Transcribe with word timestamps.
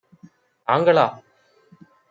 தாங்களா? 0.67 1.05